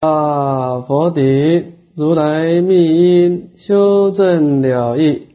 [0.00, 5.28] 啊，佛顶如来密因修正了义，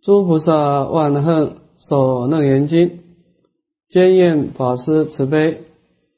[0.00, 2.98] 诸菩萨万恨所能言经，
[3.88, 5.60] 坚验法师慈悲，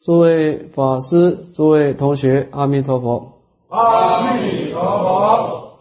[0.00, 3.42] 诸位法师、诸位同学，阿弥陀佛。
[3.68, 5.78] 阿弥陀佛，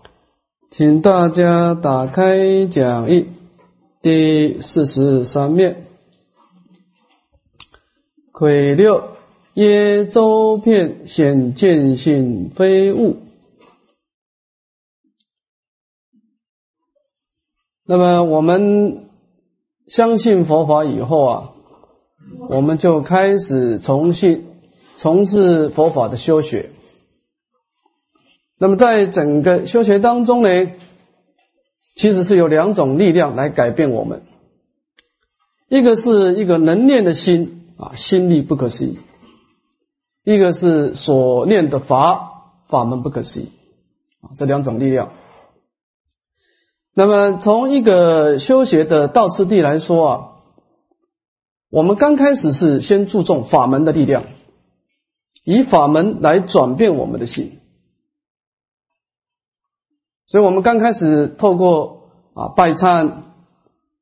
[0.72, 3.28] 请大家打开讲义
[4.02, 5.86] 第四十三面，
[8.34, 9.13] 癸六。
[9.56, 13.18] 耶周遍显见性非物。
[17.86, 19.10] 那么我们
[19.88, 21.54] 相信佛法以后啊，
[22.50, 24.48] 我们就开始重新
[24.96, 26.72] 从事佛法的修学。
[28.58, 30.72] 那么在整个修学当中呢，
[31.96, 34.24] 其实是有两种力量来改变我们，
[35.68, 38.98] 一个是一个能念的心啊，心力不可思议。
[40.24, 43.52] 一个是所念的法法门不可思议
[44.22, 45.12] 啊，这两种力量。
[46.94, 50.30] 那么从一个修学的道次第来说啊，
[51.70, 54.24] 我们刚开始是先注重法门的力量，
[55.44, 57.60] 以法门来转变我们的心。
[60.26, 63.24] 所以我们刚开始透过啊拜忏、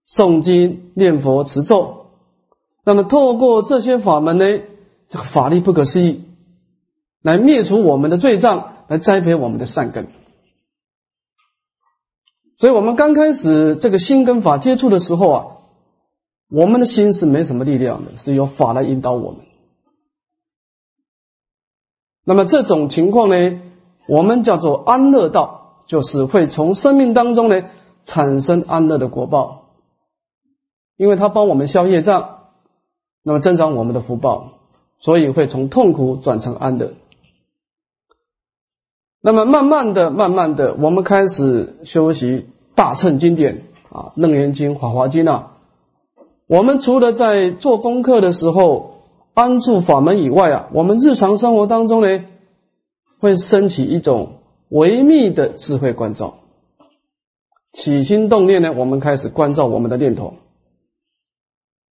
[0.07, 2.11] 诵经、念佛、持咒，
[2.85, 4.45] 那么透过这些法门呢？
[5.11, 6.23] 这个法力不可思议，
[7.21, 10.07] 来灭除我们的罪障，来栽培我们的善根。
[12.55, 15.45] 所以，我们刚开始这个心跟法接触的时候啊，
[16.49, 19.41] 我们的心是没什么力量的，是由法来引导我们。
[22.23, 23.35] 那么这种情况呢，
[24.07, 27.65] 我们叫做安乐道，就是会从生命当中呢
[28.05, 29.73] 产生安乐的果报，
[30.95, 32.43] 因为它帮我们消业障，
[33.23, 34.60] 那么增长我们的福报。
[35.01, 36.93] 所以会从痛苦转成安乐。
[39.23, 45.57] 那么慢慢的、慢慢的，我们开始修习大乘经典啊，《楞严经》《法华经》啊。
[46.47, 49.03] 我们除了在做功课的时候
[49.33, 52.25] 安住法门以外啊，我们日常生活当中呢，
[53.19, 54.39] 会升起一种
[54.69, 56.39] 微密的智慧关照。
[57.73, 60.33] 起心动念呢，我们开始关照我们的念头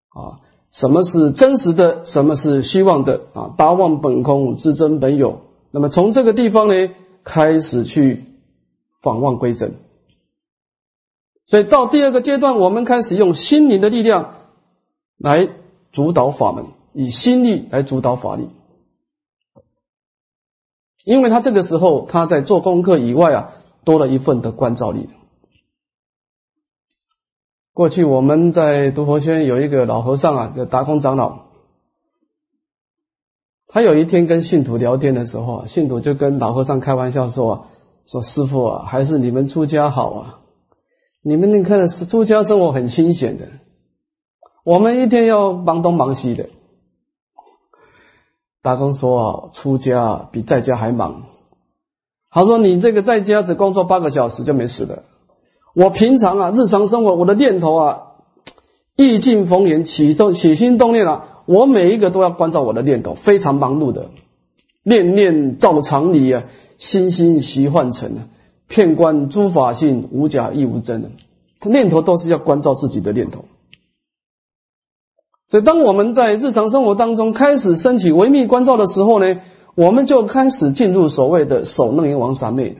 [0.09, 0.41] 啊。
[0.71, 2.05] 什么是真实的？
[2.05, 3.21] 什么是希望的？
[3.33, 5.41] 啊，达妄本空，自真本有。
[5.71, 6.93] 那么从这个地方呢，
[7.23, 8.23] 开始去
[9.01, 9.73] 访望归真。
[11.47, 14.35] 所以到第二个阶段，我们开始用心灵的力量
[15.17, 15.49] 来
[15.91, 18.49] 主导法门，以心力来主导法力。
[21.03, 23.53] 因为他这个时候他在做功课以外啊，
[23.83, 25.09] 多了一份的关照力。
[27.79, 31.43] 过去我们在独佛轩有一个老和尚啊，叫达空长老。
[33.69, 37.61] 他有一天跟信徒聊天的时候啊，信徒就跟老和尚开玩笑说：“啊，
[38.05, 40.39] 说师傅啊，还是你们出家好啊！
[41.21, 43.47] 你们那看是出家生活很清闲的，
[44.65, 46.49] 我们一天要忙东忙西的。”
[48.61, 51.27] 达公说：“啊，出家比在家还忙。”
[52.29, 55.03] 他说：“你这个在家只工作八个小时就没事了。”
[55.79, 58.01] 我平常啊，日常生活，我的念头啊，
[58.97, 64.09] 意境逢源，起动起心动念啊，我每一个都要关照我的念头，非常忙碌的，
[64.83, 66.43] 念念照常理啊，
[66.77, 68.27] 心心习幻成啊，
[68.67, 71.11] 片观诸法性，无假亦无真的，
[71.61, 73.45] 他念头都是要关照自己的念头。
[75.47, 79.39] 所以，当我们在日常生活当中开始升起微密关照的时候呢，
[79.75, 82.79] 我们就开始进入所谓的守楞严王三昧，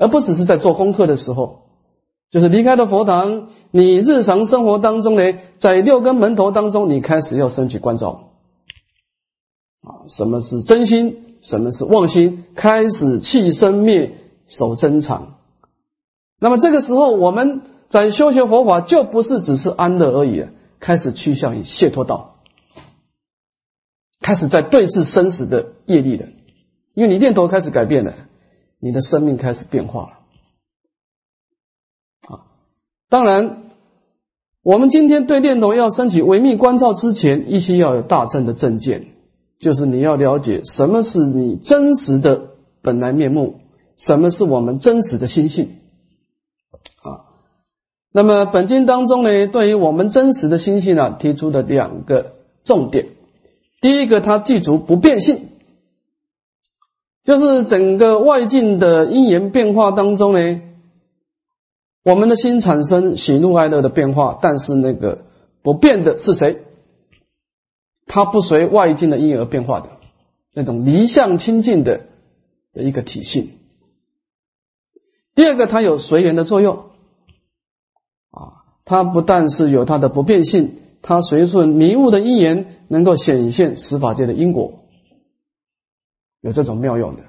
[0.00, 1.65] 而不只是在做功课的时候。
[2.30, 8.30] 就是离开了佛堂，你日常生活当中呢，在六根门头当中，你开始要升起关照
[9.82, 15.36] 啊，什么是真心，什么是妄心，开始弃生灭，守真常。
[16.40, 20.46] 那么这个时候，我们在修学佛法，就不是只是安乐而已，
[20.80, 22.38] 开始趋向于解脱道，
[24.20, 26.26] 开始在对峙生死的业力了，
[26.94, 28.14] 因为你念头开始改变了，
[28.80, 30.15] 你的生命开始变化了。
[33.08, 33.70] 当然，
[34.64, 39.06] 我们今天对念头要升起维密关照之前，一心要有大正的正见，
[39.60, 42.48] 就是你要了解什么是你真实的
[42.82, 43.60] 本来面目，
[43.96, 45.76] 什么是我们真实的心性
[47.02, 47.30] 啊。
[48.12, 52.32] 那么本经当中呢，对于我们真实的心性呢，提出了两个
[52.64, 53.06] 重点。
[53.80, 55.48] 第一个，它记住不变性，
[57.22, 60.62] 就是整个外境的因缘变化当中呢。
[62.06, 65.24] 我们的心产生喜怒哀乐的变化，但是那个
[65.62, 66.62] 不变的是谁？
[68.06, 69.90] 它不随外境的因而变化的，
[70.54, 72.06] 那种离相清净的
[72.72, 73.50] 的一个体性。
[75.34, 76.76] 第二个，它有随缘的作用
[78.30, 84.84] 啊，它不但是有它的不变性，它随顺迷雾的因缘，能够显现十法界的因果，
[86.40, 87.24] 有这种妙用的。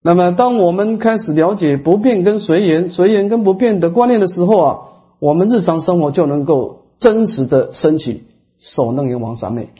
[0.00, 4.78] 那么，当我们开始了解不变跟随缘、随缘跟不变的观念的时候啊，
[5.18, 8.24] 我们日常生活就能够真实的升起
[8.58, 9.70] 守楞严王三昧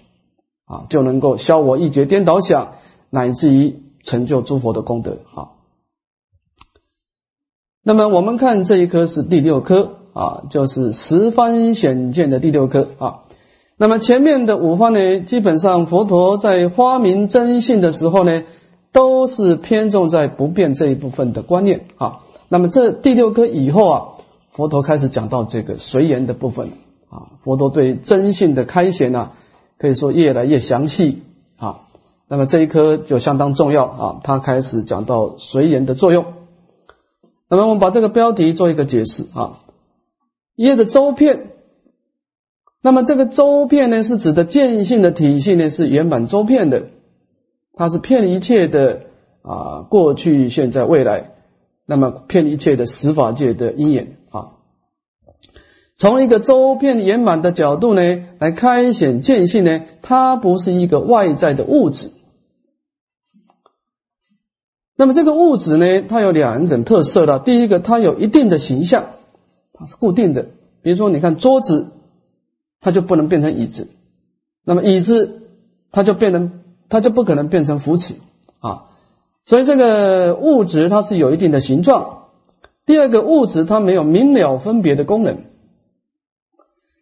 [0.67, 2.73] 啊，就能够消我一劫颠倒想，
[3.11, 5.51] 乃至于成就诸佛的功德啊。
[7.85, 13.21] 那么我们看这一颗是第六颗啊，就是十方显见的第六颗啊。
[13.79, 18.43] 那么前面的五方呢，基本上佛陀在发明真性的时候呢，
[18.99, 22.19] 都是偏重在不变这一部分的观念啊。
[22.49, 24.09] 那么这第六颗以后啊，
[24.51, 26.71] 佛陀开始讲到这个随缘的部分
[27.09, 27.39] 啊。
[27.45, 29.31] 佛陀对真性的开显呢，
[29.79, 31.23] 可以说越来越详细
[31.59, 31.83] 啊。
[32.27, 36.25] 那么这一颗就相当重要啊，他开始讲到随缘的作用。
[37.49, 39.61] 那么我们把这个标题做一个解释啊，
[40.57, 41.53] 业的周遍。
[42.83, 46.87] 那么这个周遍呢，是指的见性的体系呢是圆满周遍的，
[47.79, 49.03] 它是骗一切的
[49.43, 51.31] 啊过去、现在、未来，
[51.87, 54.59] 那么骗一切的十法界的因缘啊。
[55.97, 58.03] 从一个周遍圆满的角度呢
[58.41, 62.11] 来开显见性呢，它不是一个外在的物质。
[64.97, 67.39] 那么这个物质呢，它有两种特色的。
[67.39, 69.11] 第一个，它有一定的形象，
[69.73, 70.47] 它是固定的。
[70.83, 71.93] 比如说，你看桌子，
[72.81, 73.85] 它就不能变成椅子；
[74.65, 75.43] 那么椅子，
[75.93, 76.58] 它就变成，
[76.89, 78.15] 它就不可能变成扶持
[78.61, 78.85] 啊。
[79.45, 82.25] 所以这个物质它是有一定的形状。
[82.87, 85.45] 第二个，物质它没有明了分别的功能。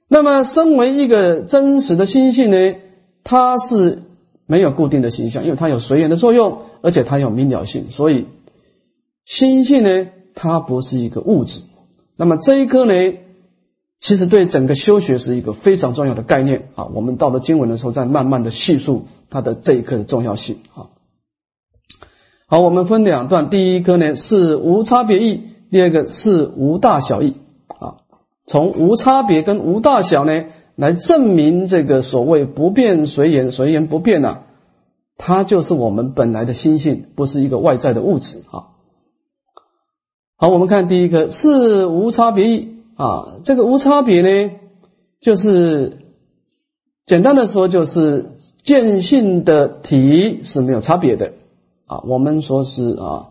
[0.09, 2.77] 那么，身为一个真实的心性呢，
[3.25, 4.03] 它是。
[4.49, 8.29] 没有固定的形象，因为它有随缘的作用，而且它有明了性，所以
[9.25, 10.07] 心性呢，
[10.37, 11.65] 它不是一个物质。
[12.17, 12.95] 那么这一颗呢，
[13.99, 16.87] 其实对整个修学是一个非常重要的概念啊。
[16.95, 20.89] 我们到了经文的时候，再慢慢的细述它的这一课的重要性啊。
[22.47, 27.37] 好，我们分两段，第一课呢是无差别义，第二个是无大小义
[27.81, 27.97] 啊。
[28.47, 30.45] 从无差别跟无大小呢。
[30.79, 34.41] 来证明这个所谓不变随缘，随缘不变呐，
[35.17, 38.77] 它就是我们本来的心性，不是一个外在的物质啊。
[40.37, 44.53] 好，我们看第一个是无差别义啊，这个无差别呢，
[45.21, 45.99] 就是
[47.05, 48.33] 简单的说，就是
[48.65, 51.35] 见性的体是没有差别的
[51.87, 52.03] 啊。
[52.07, 53.29] 我们说是啊，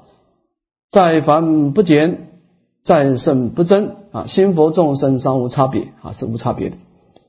[0.92, 2.30] 在凡不减，
[2.84, 6.78] 在圣不增啊，心佛众生三无差别啊，是无差别的。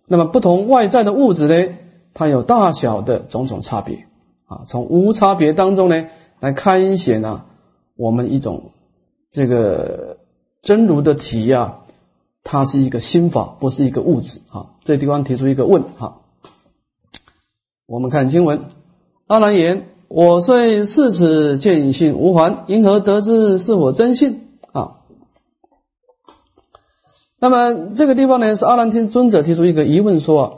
[0.06, 1.74] 那么不同外在的物质呢，
[2.12, 4.06] 它有大小的种种差别
[4.46, 4.64] 啊。
[4.68, 6.04] 从无差别当中呢，
[6.38, 7.44] 来开显呢，
[7.96, 8.72] 我们一种
[9.30, 10.18] 这个
[10.62, 11.78] 真如的体呀，
[12.48, 14.66] 它是一个心法，不是一个物质啊。
[14.84, 16.18] 这地方提出一个问哈，
[17.88, 18.66] 我们看经文，
[19.26, 24.42] 阿难言：我虽视此见性无还，因何得知是我真性？
[27.38, 30.52] 那么这个地方呢，是阿难听尊者提出一个疑问说啊，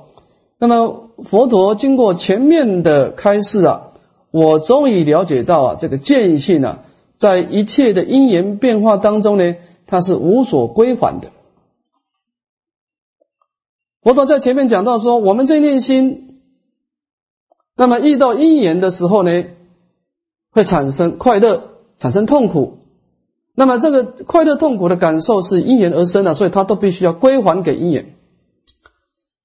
[0.59, 3.93] 那么佛陀经过前面的开示啊，
[4.31, 6.85] 我终于了解到啊，这个见性啊，
[7.17, 11.29] 在一切的因缘变化当中呢，它是无所归还的。
[14.09, 16.41] 佛陀在前面讲到说，我们这念心，
[17.77, 19.45] 那么遇到因缘的时候呢，
[20.51, 21.65] 会产生快乐，
[21.99, 22.79] 产生痛苦。
[23.55, 28.15] 那么这个快乐痛苦的感受是因缘而生的，所以它都必须要归还给因缘。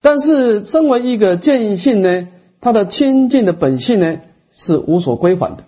[0.02, 2.30] 但是身为一个见性呢，
[2.62, 4.22] 它的清净的本性呢
[4.54, 5.66] 是无所归还的。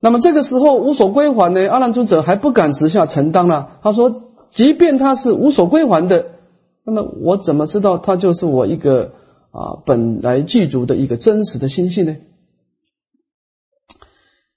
[0.00, 3.78] 那么这个时候无所归还呢，阿难尊者还不敢直下承担了。
[3.84, 6.30] 他说，即便他是无所归还的，
[6.88, 9.12] 那么我怎么知道他就是我一个
[9.50, 12.16] 啊本来具足的一个真实的心性呢？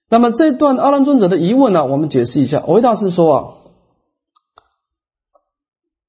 [0.09, 2.63] 那么这段阿难尊者的疑问呢，我们解释一下。
[2.65, 3.53] 维大师说啊，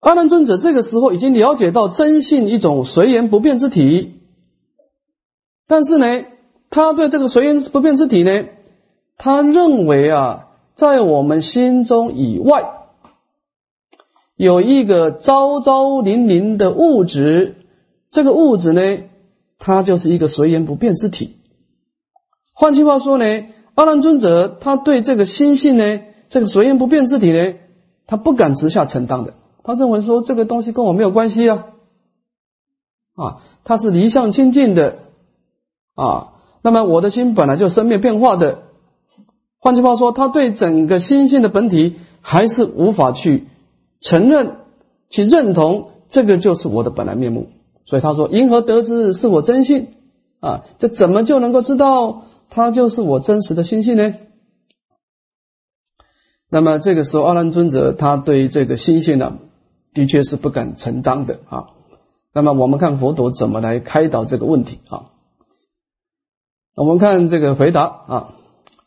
[0.01, 4.21] 阿难尊者这个时候已经了解到真性一种随缘不变之体，
[5.67, 6.25] 但是呢，
[6.71, 8.47] 他对这个随缘不变之体呢，
[9.17, 12.82] 他认为啊，在我们心中以外
[14.37, 17.57] 有一个昭昭粼粼的物质，
[18.11, 19.05] 这个物质呢，
[19.59, 21.37] 它就是一个随缘不变之体。
[22.55, 23.25] 换句话说呢。
[23.75, 27.55] 阿难尊者他对这个心性呢，这个随缘不变之体呢，
[28.07, 29.33] 他不敢直下承担的。
[29.65, 31.69] 他认为说这个东西跟我没有关系啊，
[33.17, 35.05] 啊，它是离相清净的
[35.95, 36.35] 啊。
[36.61, 38.59] 那么我的心本来就生灭变化的，
[39.59, 43.49] 换句话说，他对整个心性的本体还是无法去
[44.03, 44.57] 承认、
[45.09, 47.49] 去认同，这个就是我的本来面目。
[47.87, 49.89] 所以他说：“因何得知是我真性？
[50.41, 54.15] 啊，这怎么就能够知道它就是我真实的心性呢？”
[56.51, 59.39] 那么这个时候，阿难尊者他对这个心性呢，
[59.95, 61.69] 的确是不敢承担的啊。
[62.35, 65.07] 那么我们看佛陀怎么来开导这个问题啊？
[66.75, 68.35] 我们看这个回答啊，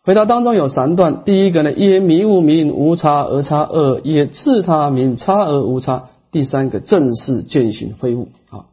[0.06, 1.24] 回答当中有三段。
[1.26, 6.10] 第一个呢，一迷悟名无差而差二，也次他名差而无差。
[6.32, 8.68] 第三个正是见行非悟啊。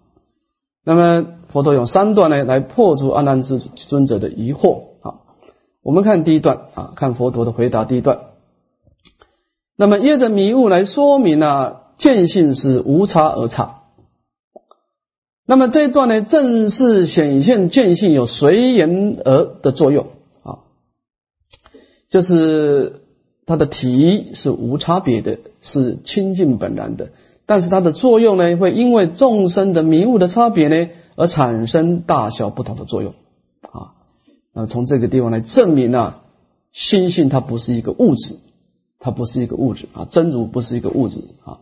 [0.85, 5.15] 那么佛陀用三段呢来破除阿难之尊者的疑惑啊。
[5.83, 8.19] 我们看第一段啊，看佛陀的回答第一段。
[9.75, 13.79] 那么业着迷悟来说明呢，见性是无差而差。
[15.47, 20.09] 那么这一段呢，正是显现见性有随缘而的作用，
[22.13, 23.01] 就是
[23.47, 27.09] 它的体是无差别的，是清净本然的，
[27.47, 33.15] 但是它的作用呢，会因为众生的迷雾的差别呢，而产生大小不同的作用
[33.63, 33.95] 啊。
[34.53, 36.17] 那么从这个地方来证明呢，
[36.71, 38.37] 心性它不是一个物质，
[38.99, 41.17] 它不是一个物质啊，真如不是一个物质
[41.47, 41.61] 啊。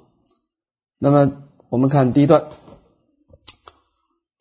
[0.98, 1.32] 那么
[1.68, 2.42] 我们看第一段。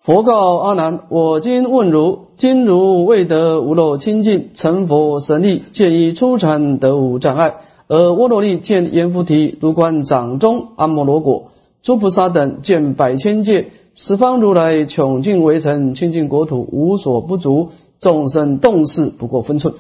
[0.10, 11.52] 佛告阿难：“我今问如，今如未得无漏清净，成佛神力，见于初禅得无障碍；而波罗利见阎浮提，如观掌中阿摩罗果，
[11.84, 19.76] 诸菩萨等见百千界，十方如来穷尽围城，清净国土无所不足，众生动事不过分寸。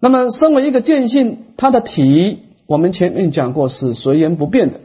[0.00, 4.80] 那么，身为一个见性，它的体，我们前面讲过是随缘不变的。”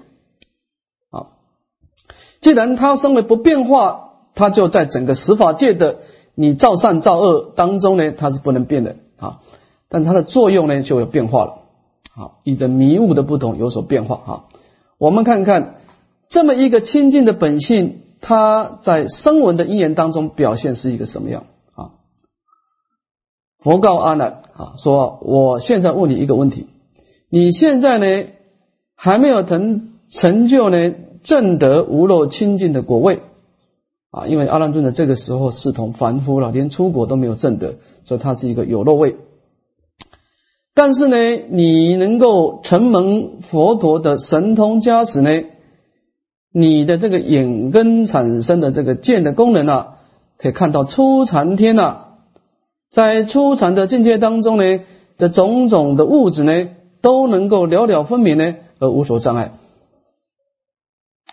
[2.48, 5.98] 既然它身为不变化，它就在整个十法界的
[6.34, 9.42] 你造善造恶当中呢，它是不能变的啊。
[9.90, 11.58] 但它的作用呢就有变化了，
[12.16, 14.32] 好，依着迷雾的不同有所变化啊。
[14.98, 15.82] 我们看看
[16.30, 21.44] 这么一个清净的本性，它在声闻的因缘当中表现是一个什么样
[21.76, 21.92] 啊？
[23.60, 26.68] 佛告阿难啊，说我现在问你一个问题，
[27.30, 28.30] 你现在呢
[28.96, 30.94] 还没有成成就呢？
[31.24, 33.22] 正得无漏清净的果位
[34.12, 39.18] 啊，因为阿难尊者这个时候视同凡夫了，连出国都没有正得，所以他是一个有漏位。
[40.74, 41.18] 但是呢，
[41.50, 45.30] 你能够承蒙佛陀的神通加持呢，
[46.54, 49.98] 你的这个眼根产生的这个见的功能啊，
[50.38, 51.98] 可以看到初禅天呐，
[52.92, 54.80] 在初禅的境界当中呢
[55.18, 56.70] 的种种的物质呢，
[57.02, 59.54] 都能够了了分明呢，而无所障碍。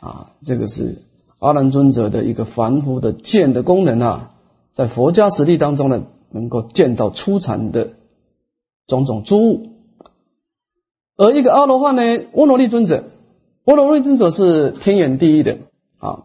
[0.05, 0.99] 啊，这个是
[1.39, 4.35] 阿难尊者的一个凡夫的见的功能啊，
[4.75, 7.95] 在佛家实力当中呢，能够见到初禅的
[8.87, 9.71] 种种诸物。
[11.17, 12.03] 而一个阿罗汉呢，
[12.35, 13.05] 波罗利尊者，
[13.65, 15.57] 波罗利尊者是天眼第一的
[15.99, 16.25] 啊。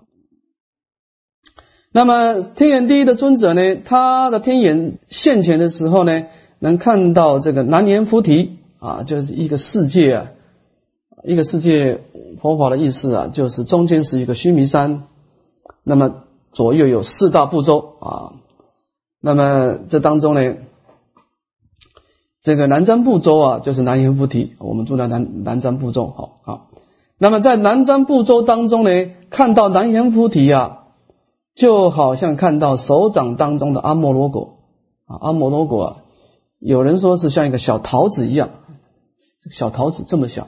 [1.94, 6.26] 那么天眼第一的尊者呢，他的天眼现前的时候呢，
[6.60, 10.32] 能看到这个南阎浮提啊，就是一个世界啊。
[11.22, 12.00] 一个世界
[12.38, 15.04] 佛法的意思啊，就是中间是一个须弥山，
[15.84, 18.34] 那么左右有四大部洲啊，
[19.22, 20.56] 那么这当中呢，
[22.42, 26.68] 这个南瞻部洲啊，就是南阎浮提，我们住在南南瞻部洲，好好。
[27.18, 28.90] 那么在南瞻部洲当中呢，
[29.30, 30.86] 看到南阎浮提啊，
[31.56, 34.60] 就好像看到手掌当中的阿摩罗果
[35.06, 35.98] 啊，阿摩罗果啊，
[36.60, 38.50] 有人说是像一个小桃子一样，
[39.52, 40.48] 小桃子这么小。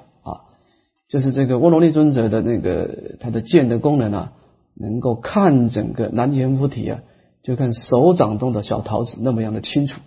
[1.12, 4.32] 就是这个沃罗利尊者的那个他的剑的功能啊，
[4.76, 7.02] 能够看整个南阎浮提啊，
[7.44, 10.00] 就看手掌中的小桃子那么样的清楚。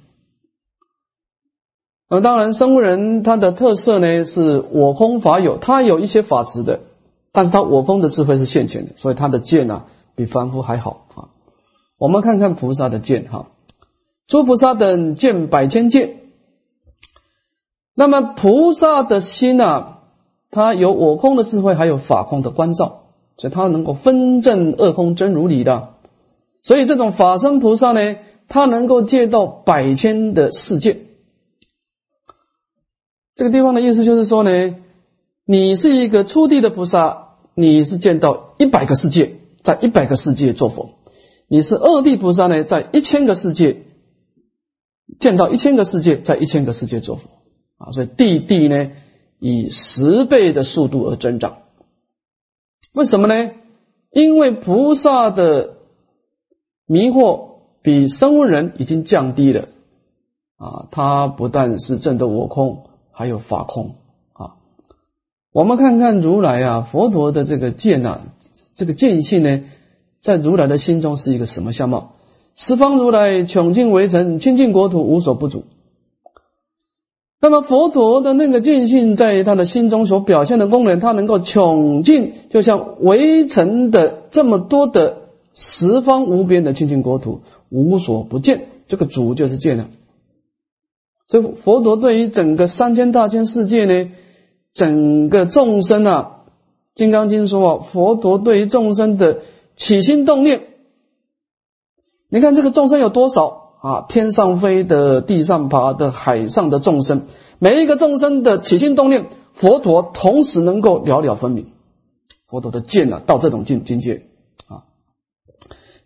[2.08, 6.80] 那当然，生物人他的特色呢是我空法有，他有一些法执的，
[7.32, 9.84] 但是他我空的智慧是现前的，所以他的剑呢
[10.14, 11.28] 比凡夫还好啊。
[11.98, 13.48] 我们看看菩萨的剑哈，
[14.26, 16.16] 诸菩萨等剑百千剑，
[17.94, 19.93] 那么菩萨的心啊。
[20.54, 23.06] 他有我空的智慧，还有法空的关照，
[23.36, 25.94] 所以他能够分正二空真如理的。
[26.62, 31.00] 所以这种法身菩萨呢，他能够借到百千的世界。
[33.34, 34.76] 这个地方的意思就是说呢，
[35.44, 39.34] 你是一个初地的菩萨，你是见到一百个世界，
[39.64, 40.90] 在一百个世界做佛；
[41.48, 43.82] 你是二地菩萨呢，在一千个世界
[45.18, 47.28] 见到一千个世界，在一千个世界做佛
[47.78, 47.90] 啊。
[47.90, 48.92] 所以地地呢。
[49.46, 51.58] 以十倍的速度而增长，
[52.94, 53.50] 为什么呢？
[54.10, 55.74] 因为菩萨的
[56.86, 59.68] 迷惑比声闻人已经降低了
[60.56, 60.88] 啊！
[60.90, 63.96] 他不但是证得我空，还有法空
[64.32, 64.56] 啊！
[65.52, 68.22] 我们看看如来啊，佛陀的这个见呐，
[68.74, 69.64] 这个见性呢，
[70.22, 72.14] 在如来的心中是一个什么相貌？
[72.54, 75.64] 十方如来穷尽围城，清净国土无所不足。
[77.44, 85.18] 那么佛陀的那个见性，在他的心中所表现的功能，他能够穷尽，就像围城的这么多的
[85.52, 88.68] 十方无边的清净国土，无所不见。
[88.88, 89.90] 这个主就是见了。
[91.28, 94.08] 所以佛陀对于整个三千大千世界呢，
[94.72, 96.44] 整个众生啊，
[96.94, 99.40] 《金刚经》说啊，佛陀对于众生的
[99.76, 100.62] 起心动念，
[102.30, 103.63] 你看这个众生有多少？
[103.84, 107.26] 啊，天上飞的、地上爬的、海上的众生，
[107.58, 111.66] 每一个众生的起心动念，佛陀同时能够了了分明。
[112.46, 114.22] 佛陀的见啊，到这种境境界
[114.68, 114.88] 啊，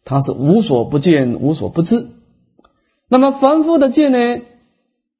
[0.04, 2.08] 他是无所不见、无所不知。
[3.08, 4.42] 那么凡夫的见呢，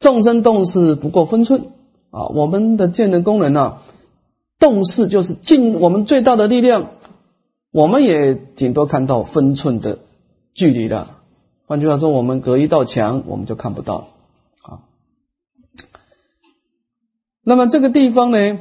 [0.01, 1.67] 众生动势不过分寸
[2.11, 2.27] 啊。
[2.27, 3.77] 我们的见的功能呢，
[4.59, 6.89] 动势就是尽我们最大的力量，
[7.71, 10.01] 我们也顶多看到分寸的
[10.55, 11.18] 距离了。
[11.69, 14.09] 换句话说，我们隔一道墙，我们就看不到
[14.63, 14.81] 啊。
[17.43, 18.59] 那么这个地方呢，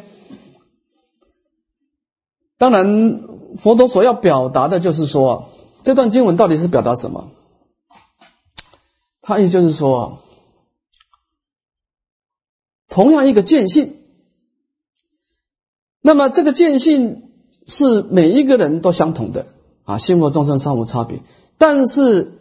[2.57, 3.23] 当然
[3.59, 5.47] 佛陀所要表达的就是说，
[5.83, 7.29] 这段经文到底是表达什么？
[9.21, 10.19] 他也就是说，
[12.89, 13.95] 同样一个见性，
[16.01, 17.31] 那么这个见性
[17.65, 19.47] 是每一个人都相同的
[19.85, 21.21] 啊，心佛众生三无差别，
[21.57, 22.33] 但是。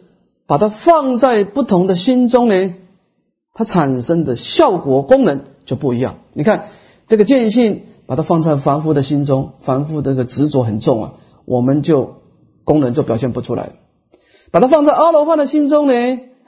[0.47, 2.73] 把它放在不同的心中呢，
[3.53, 6.15] 它产生的效果功能就不一样。
[6.33, 6.69] 你看
[7.05, 11.13] 这个见性，把它放在凡夫的心中，凡夫这个执着很重啊，
[11.45, 12.21] 我们就
[12.63, 13.71] 功能就表现不出来。
[14.49, 15.93] 把它放在阿罗汉的心中呢，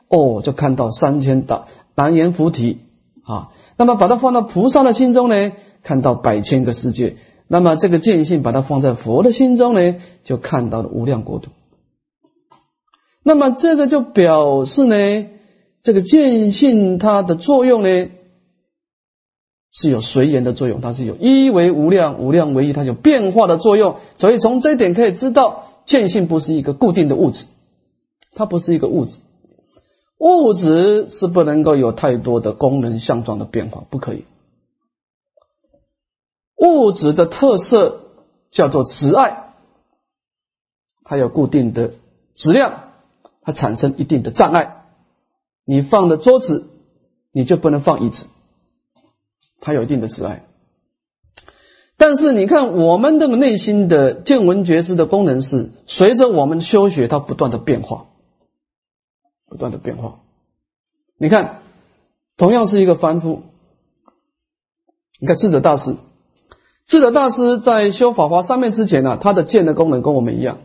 [0.07, 1.65] 哦，就看到三千大
[1.95, 2.79] 南阎浮提
[3.23, 3.49] 啊。
[3.75, 5.51] 那么把它放到菩萨的心中呢，
[5.83, 7.17] 看到百千个世界。
[7.49, 11.49] 那么这个见性把它放在佛的心中呢，就看到了无量国土。
[13.23, 15.29] 那么这个就表示呢，
[15.83, 18.11] 这个见性它的作用呢
[19.71, 23.97] 是有随缘的作用，它是有一为无量，无量为一，它有变化的作用。
[24.17, 27.45] 所以从这一点可以知道，见性不是一个固定的物质，
[28.33, 29.19] 它不是一个物质，
[30.17, 34.25] 物质是不能够有太多的功能相状的变化，不可以。
[36.57, 38.01] 物质的特色
[38.49, 39.53] 叫做执爱，
[41.03, 41.93] 它有固定的
[42.33, 42.88] 质量。
[43.49, 44.83] 它产生一定的障碍，
[45.65, 46.69] 你放的桌子，
[47.31, 48.27] 你就不能放椅子，
[49.59, 50.45] 它有一定的阻碍。
[51.97, 58.05] 但是你看，我们的内心的见闻觉知的功能是随着我们修学，它不断的变化，
[59.47, 60.19] 不断的变化。
[61.17, 61.63] 你看，
[62.37, 63.41] 同样是一个凡夫，
[65.19, 65.95] 你看智者大师，
[66.85, 70.59] 智者大师在修法华三昧之前呢，他的见的功能跟我们一样，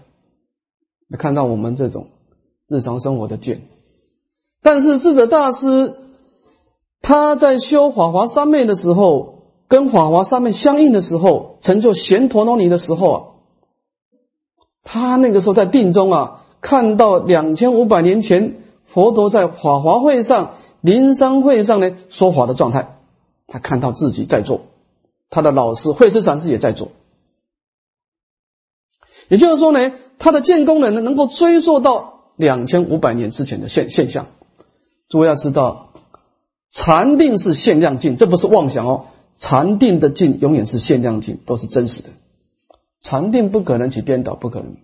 [1.18, 2.08] 看到我们这种。
[2.66, 3.62] 日常生活的见，
[4.62, 5.96] 但是智者大师
[7.02, 13.24] 他在修法华三昧的时候，跟法华三昧相应的时候，成就贤陀罗尼的时候啊，
[14.82, 22.96] 他那个时候在定中啊，看到两千五百年前佛陀在法华会上、灵山会上呢说法的状态，
[23.46, 24.62] 他看到自己在做，
[25.28, 26.88] 他的老师慧师禅师也在做，
[29.28, 32.13] 也就是说呢，他的见功能呢能够追溯到。
[32.36, 34.26] 两千五百年之前的现现象，
[35.08, 35.92] 诸位要知道，
[36.70, 39.06] 禅定是限量境，这不是妄想哦。
[39.36, 42.08] 禅定的境永远是限量境，都是真实的。
[43.00, 44.76] 禅定不可能起颠倒，不可能。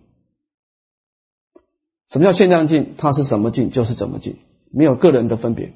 [2.07, 2.95] 什么叫限量境？
[2.97, 4.37] 它是什么境就是怎么境，
[4.71, 5.73] 没有个人的分别。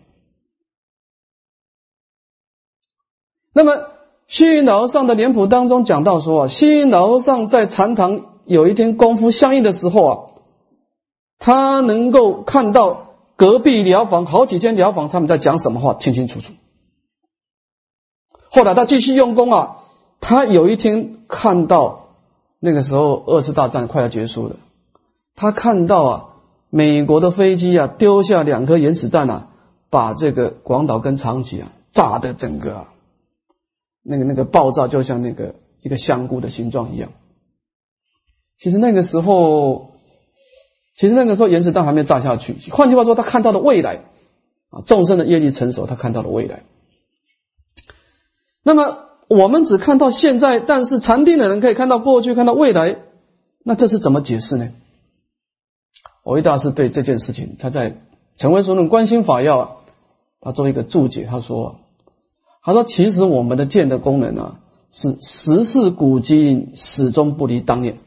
[3.53, 3.89] 那么
[4.27, 10.31] 西云老和尚的脸谱当中讲到说啊，西云老和尚在禅堂有一天功夫相应的时候啊。
[11.38, 16.54] 他能够看到隔壁疗房好几间疗房，他们在讲什么话，清清楚楚。
[18.50, 19.84] 后来他继续用功啊，
[20.21, 22.15] 他有一天看到
[22.60, 24.56] 那个时候二次大战快要结束了，
[25.36, 26.30] 他看到啊
[26.69, 29.50] 美国的飞机啊丢下两颗原子弹啊，
[29.89, 32.93] 把这个广岛跟长崎啊炸的整个啊，
[34.02, 37.12] 那个那个爆炸就像那个一个香菇的形状一样。
[38.58, 39.91] 其实那个时候。
[40.95, 44.05] 其实那个时候原子弹还没炸下去，换句话说，他看到了未来
[44.69, 46.63] 啊，众生的业力成熟，他看到了未来。
[48.63, 52.97] 那么我们只看到现在，但是禅定的人可以看到过去，看到未来，
[53.63, 54.69] 那这是怎么解释呢？
[56.23, 57.91] 藕益大师对这件事情，他在
[58.38, 59.71] 《成为说论观心法要》啊，
[60.39, 61.75] 他做一个注解，他说
[62.63, 64.60] ：“他说其实我们的见的功能啊，
[64.91, 67.97] 是十世古今始终不离当念。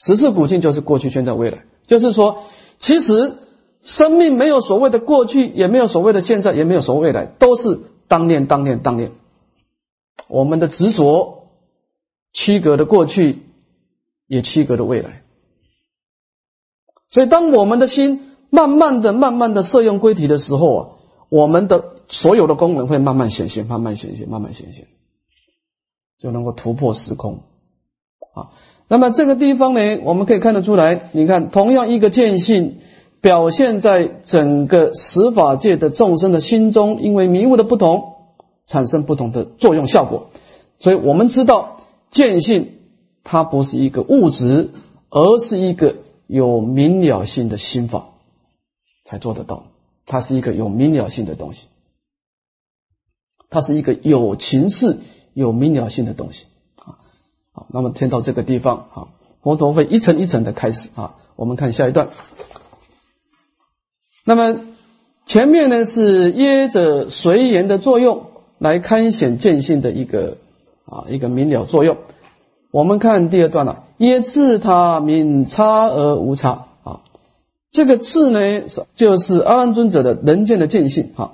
[0.00, 2.44] 十世古今就是过去、现在、未来，就是说，
[2.78, 3.36] 其实
[3.82, 9.12] 生命没有所谓的过去，也没有所谓的现在，也没有所谓未来，都是当念、当念、当念。
[10.26, 11.48] 我们的执着
[12.32, 13.42] 区隔的过去，
[14.26, 15.22] 也区隔的未来。”
[17.12, 20.88] 所以，当我们的心慢慢的、慢慢的摄用归体的时候啊，
[21.28, 24.86] 我们的所有的功能会慢慢显现、慢慢显现、慢慢显现，
[26.18, 27.42] 就能够突破时空
[28.32, 28.50] 啊。
[28.90, 32.78] 那么这个地方呢，我们可以看得出来，你看，同样一个见性，
[33.20, 38.16] 表现在整个十法界的众生的心中，因为迷雾的不同，
[38.66, 40.30] 产生不同的作用效果。
[40.76, 42.72] 所以我们知道，见性
[43.22, 44.72] 它不是一个物质，
[45.08, 45.94] 而是一个。
[46.32, 48.10] 有明了性的心法
[49.04, 49.64] 才做得到，
[50.06, 51.66] 它是一个有明了性的东西，
[53.48, 54.98] 它是一个有情势、
[55.34, 56.46] 有明了性的东西。
[57.52, 59.08] 好，那么听到这个地方啊，
[59.42, 61.16] 佛陀会一层一层的开始啊。
[61.36, 62.10] 我们看下一段。
[64.24, 64.60] 那么
[65.26, 68.26] 前面呢是耶着随缘的作用
[68.58, 70.36] 来开显见性的一个
[70.84, 71.96] 啊一个明了作用。
[72.70, 73.84] 我们看第二段了。
[73.98, 77.00] 耶次他明差而无差啊，
[77.70, 81.32] 这个次呢是就是阿难尊者的人见的见性哈，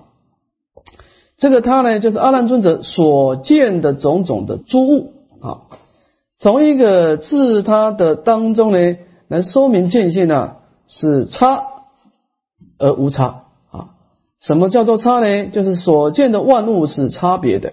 [1.36, 5.62] 这个他呢就是阿难尊者所见的种种的诸物啊，
[6.38, 11.64] 从一个自他的当中呢来说明见性呢是差
[12.78, 13.94] 而无差啊，
[14.38, 15.46] 什么叫做差呢？
[15.46, 17.72] 就是所见的万物是差别的。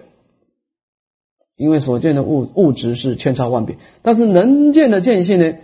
[1.56, 5.54] 因为所见的物物质是千差万别，但是能见的见性呢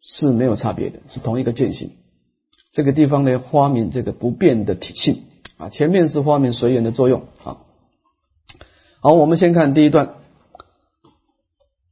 [0.00, 1.92] 是没有差别的，是同一个见性。
[2.72, 5.22] 这个地方呢，发明这个不变的体性
[5.56, 7.58] 啊，前面是发明随缘的作用啊。
[9.00, 10.14] 好，我们先看第一段。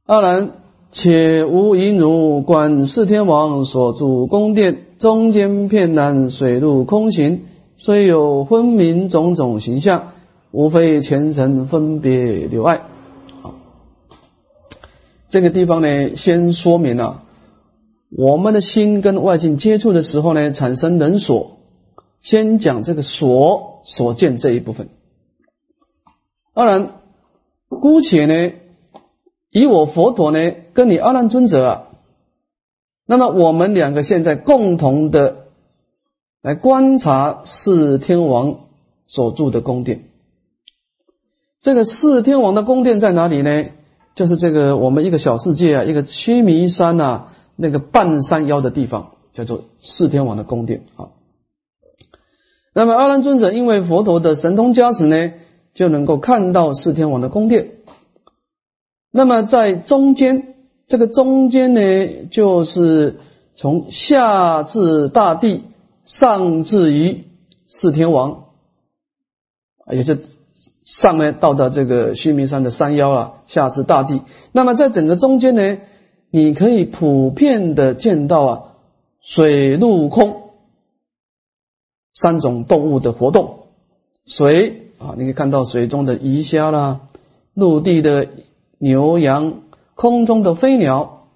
[0.09, 0.53] 阿难，
[0.91, 7.43] 且无因如观世天王所住宫殿，中间片南水陆空行，
[7.77, 10.13] 虽有分明种种形象，
[10.49, 12.81] 无非前尘分别留爱。
[15.29, 17.21] 这个地方呢，先说明了
[18.09, 21.59] 我们的心跟外境接触的时候呢，产生能所。
[22.23, 24.89] 先讲这个所所见这一部分。
[26.55, 26.93] 当然，
[27.67, 28.53] 姑且呢，
[29.51, 31.87] 以我佛陀呢，跟你阿难尊者啊，
[33.05, 35.47] 那么我们两个现在共同的
[36.41, 38.59] 来观察四天王
[39.07, 40.05] 所住的宫殿。
[41.61, 43.65] 这个四天王的宫殿在哪里呢？
[44.15, 51.09] 就是这个我们一个小世界啊，一个须弥山呐，那个半山腰的地方叫做四天王的宫殿啊。
[52.73, 55.33] 那么阿难尊者因为佛陀的神通加持呢，
[55.73, 57.71] 就能够看到四天王的宫殿。
[59.11, 60.55] 那么在中间，
[60.87, 63.17] 这个中间呢，就是
[63.55, 65.63] 从下至大地，
[66.05, 67.25] 上至于
[67.67, 68.45] 四天王，
[69.91, 70.17] 也就。
[70.83, 74.23] 上面，到达这个须弥山的山腰啊，下至大地。
[74.51, 75.77] 那么在整个中间呢，
[76.31, 78.63] 你可以普遍的见到啊，
[79.21, 80.49] 水陆空
[82.15, 83.67] 三种动物的活动。
[84.25, 87.01] 水啊，你可以看到水中的鱼虾啦，
[87.53, 88.27] 陆地的
[88.79, 89.61] 牛羊，
[89.93, 91.27] 空中的飞鸟。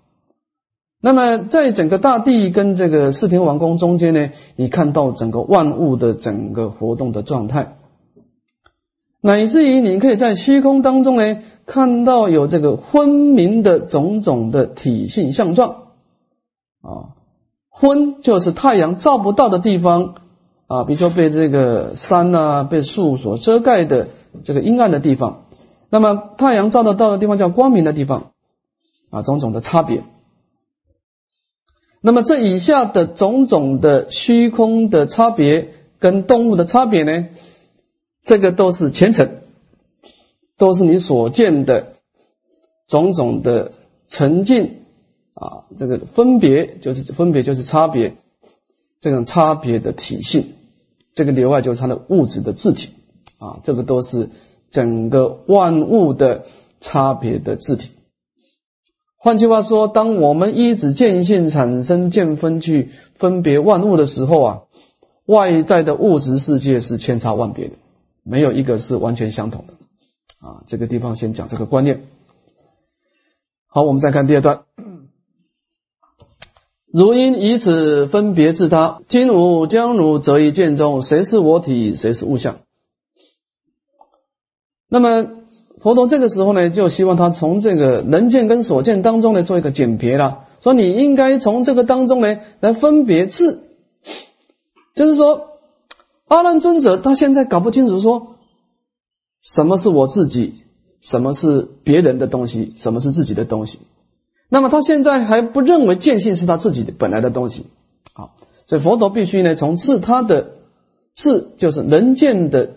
[1.01, 7.75] 那么在整个大地跟这个四天王宫中间呢，你看到整个万物的整个活动的状态。
[9.19, 15.75] 乃至于你可以在虚空当中呢，看到有这个昏明的种种的体性相状
[16.82, 17.15] 啊，
[17.69, 20.15] 昏就是太阳照不到的地方
[20.67, 24.08] 啊，比如说被这个山啊、被树所遮盖的
[24.43, 25.43] 这个阴暗的地方，
[25.93, 28.32] 那么太阳照得到的地方叫光明的地方
[29.12, 30.01] 啊，种种的差别。
[32.01, 37.27] 那么这以下的种种的虚空的差别跟动物的差别呢？
[38.23, 39.43] 这个都是前尘，
[40.58, 41.93] 都是你所见的
[42.88, 43.73] 种种的
[44.08, 44.79] 沉静
[45.36, 48.15] 啊，这个分别就是分别就是差别，
[48.99, 50.56] 这种差别的体性，
[51.13, 52.89] 这个里外就是它的物质的字体
[53.38, 54.32] 啊，这个都是
[54.73, 56.43] 整个万物的
[56.81, 57.91] 差别的字体。
[59.15, 64.62] 换句话说，当我们依止见性产生见分去分别万物的时候啊，
[65.25, 67.75] 外在的物质世界是千差万别的。
[68.25, 69.73] 没有一个是完全相同的
[70.45, 70.63] 啊！
[70.65, 72.03] 这个地方先讲这个观念。
[73.67, 74.63] 好，我们再看第二段。
[76.91, 82.59] 如因以此分别自他，今吾将汝则以见中，谁是我体，谁是物象？
[84.93, 85.27] 那么
[85.79, 93.63] 佛陀这个时候呢，就希望他从这个能见跟所见当中呢做一个简别了，说你应该从这个当中呢来分别自，
[94.93, 95.47] 就是说
[96.27, 98.36] 阿难尊者他现在搞不清楚说
[99.41, 100.62] 什么是我自己，
[101.01, 103.79] 什么是别人的东西，什么是自己的东西。
[104.47, 107.65] 那么他现在还不认为见性是他自己的本来的东西，
[108.13, 108.36] 好，
[108.67, 110.51] 所以佛陀必须呢从自他的
[111.15, 112.73] 自就是能见的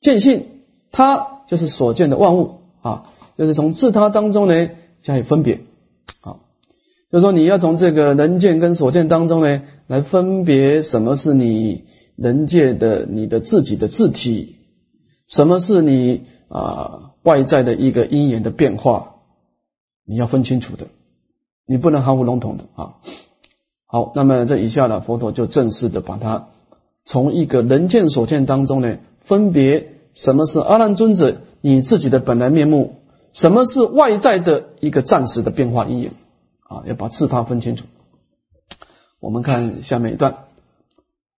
[0.00, 0.46] 见性，
[0.90, 4.70] 他就是所见的万物啊，就是从自他当中呢
[5.02, 5.60] 加以分别，
[6.20, 6.40] 好，
[7.10, 11.84] 就是说你要从这个能见跟所见当中呢来分别什么是你
[12.16, 14.56] 能界的你的自己的自体，
[15.26, 19.14] 什么是你啊外在的一个因缘的变化。
[20.10, 20.86] 你要分清楚的，
[21.66, 22.94] 你不能含糊笼统的啊。
[23.84, 26.48] 好，那么这以下呢，佛陀就正式的把它
[27.04, 32.96] 从一个人见所见当中呢，分别什么是阿难尊者你自己的本来面目，
[33.32, 36.12] 什么是外在的一个暂时的变化因缘
[36.62, 37.84] 啊，要把自他分清楚。
[39.20, 40.44] 我们看下面一段：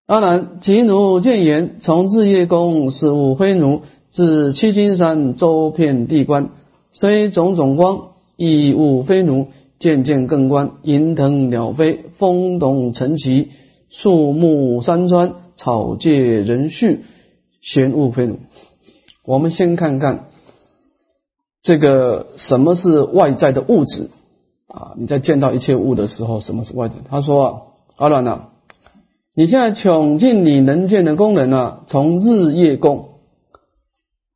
[0.06, 6.50] 阿难，即奴见言，从日夜宫是五灰奴，至七金山周遍地观，
[6.92, 8.10] 虽种种光。
[8.42, 13.50] 亦物非奴，渐渐更观，银腾鸟飞，风动尘起，
[13.90, 17.00] 树木山川，草芥人畜，
[17.60, 18.38] 玄物非奴。
[19.24, 20.26] 我们先看看
[21.62, 24.10] 这个什么是外在的物质
[24.68, 24.94] 啊？
[24.96, 26.96] 你在见到一切物的时候，什么是外在？
[27.08, 28.48] 他说：“阿乱呐，
[29.34, 33.10] 你现在穷尽你能见的功能啊，从日夜功，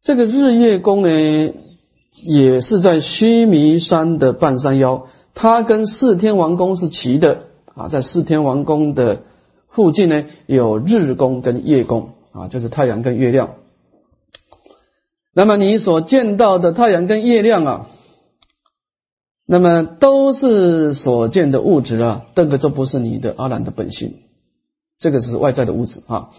[0.02, 1.54] 这个日夜功呢？”
[2.22, 7.40] 也是在须弥山的半山腰，它跟四天王宫是齐的
[7.74, 9.22] 啊，在四天王宫的
[9.68, 13.54] 附近呢，有日宫跟夜宫啊，就是太阳跟月亮。
[15.34, 17.86] 那么你所见到的太阳跟月亮啊，
[19.46, 24.22] 那么都是所见的物质啊，这个就不是你的阿兰的本性，
[24.98, 26.30] 这个是外在的物质啊。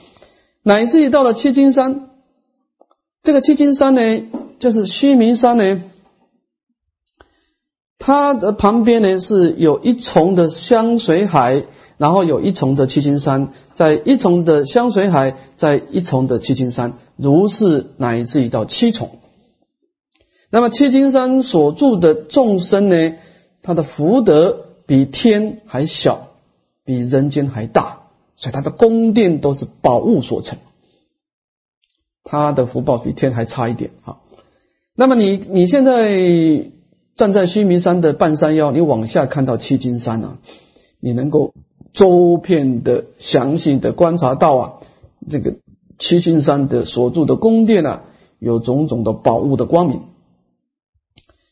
[0.63, 2.09] 乃至于到了七金山，
[3.21, 4.01] 这个七金山呢。
[4.57, 5.83] 就是须弥山呢，
[7.99, 11.65] 它的旁边呢是有一重的香水海，
[11.97, 19.09] 然后有一重的七星山，在一重的香水海，在一重的七星山，如是乃至于到七重。
[20.51, 23.15] 那么七星山所住的众生呢，
[23.61, 26.27] 他的福德比天还小，
[26.83, 28.03] 比人间还大，
[28.35, 30.59] 所以他的宫殿都是宝物所成，
[32.23, 34.17] 他的福报比天还差一点啊。
[34.95, 36.71] 那么你你现在
[37.15, 40.37] 站在须弥山的半山腰，你往下看到七金山啊，
[41.01, 41.53] 你能够
[41.95, 44.73] 周遍的详细的观察到啊，
[45.29, 45.55] 这个
[45.97, 48.03] 七星山的所住的宫殿啊，
[48.37, 50.01] 有种种的宝物的光明。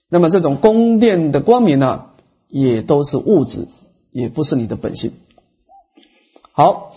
[0.10, 2.10] 那么这种宫殿的光明呢，
[2.48, 3.68] 也都是物质，
[4.12, 5.14] 也不是你的本性。
[6.52, 6.94] 好，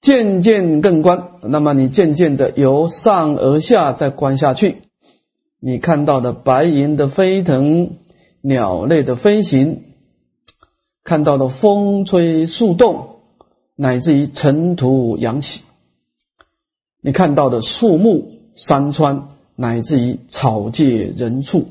[0.00, 4.78] 渐渐更观，那么你渐渐的由上而下再观下去。
[5.60, 7.90] 你看到的白银的飞腾，
[8.40, 9.82] 鸟类的飞行，
[11.08, 13.20] 看到的风吹树动，
[13.76, 15.62] 乃至于尘土扬起，
[17.00, 21.68] 你看到的树木山川，乃至于草芥人畜，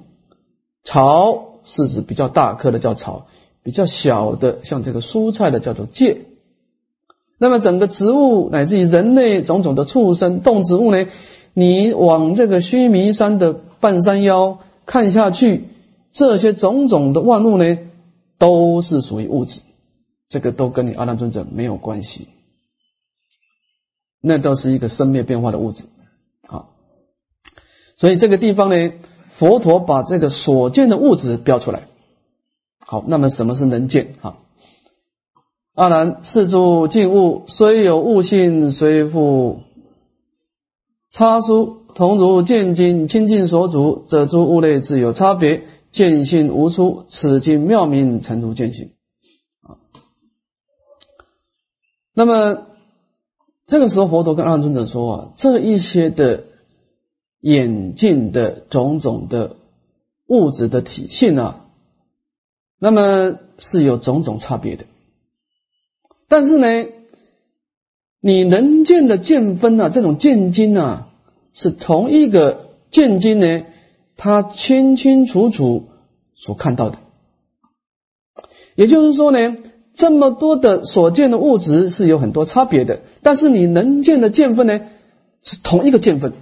[0.83, 3.27] 草是指比较大棵的叫草，
[3.61, 6.25] 比较小的像这个蔬菜的叫做芥。
[7.37, 11.05] 那么整个植物乃至于人类种种的畜生动植物呢？
[11.53, 13.61] 你往这个须弥山的。
[13.79, 15.67] 半山腰看下去，
[16.11, 17.77] 这些种种的万物呢，
[18.37, 19.61] 都是属于物质，
[20.29, 22.27] 这个都跟你阿难尊者没有关系，
[24.21, 25.85] 那都是一个生灭变化的物质
[26.47, 26.67] 啊。
[27.97, 28.93] 所以这个地方呢，
[29.31, 31.83] 佛陀把这个所见的物质标出来。
[32.79, 34.15] 好，那么什么是能见？
[34.21, 34.37] 哈，
[35.73, 39.61] 阿难，是诸静物虽有物性，虽复
[41.09, 41.77] 差殊。
[41.95, 47.05] 同如见经清净所主，则诸物类自有差别，见性无出。
[47.09, 48.91] 此经妙名成如见性。
[49.61, 49.77] 啊，
[52.13, 52.67] 那么
[53.65, 56.43] 这个时候，佛陀跟阿难尊者说啊，这一些的
[57.39, 59.55] 眼镜的种种的
[60.27, 61.65] 物质的体性啊，
[62.79, 64.85] 那么是有种种差别的。
[66.27, 66.91] 但是呢，
[68.21, 71.03] 你能见的见分啊，这种见经啊。
[71.53, 73.63] 是同一个见经呢，
[74.17, 75.87] 他清清楚楚
[76.35, 76.97] 所看到的。
[78.75, 79.57] 也就是说呢，
[79.93, 84.81] 这么多的所见的物质是有很多差别的，但是你能见的见分呢，
[85.41, 86.33] 是同一个见分。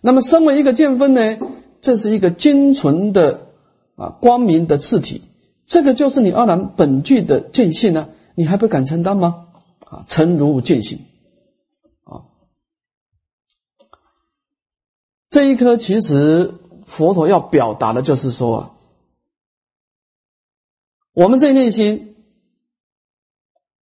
[0.00, 1.38] 那么，身为一个见分呢，
[1.80, 3.48] 这是一个精纯的
[3.96, 5.22] 啊光明的次体，
[5.66, 9.46] 这个就是你阿难本具的见性呢，你还不敢承担吗？
[9.80, 11.00] 啊，诚如见性
[12.04, 12.26] 啊，
[15.30, 16.54] 这一颗其实
[16.86, 18.74] 佛陀要表达的就是说，
[21.14, 22.16] 我们这内心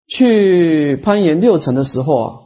[0.08, 2.40] 去攀岩六层的时候啊。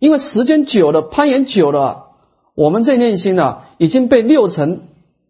[0.00, 2.08] 因为时间久了，攀岩久了，
[2.54, 4.82] 我们这内心呢已经被六层